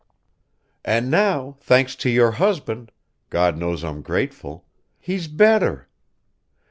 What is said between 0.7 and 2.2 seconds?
"And now, thanks to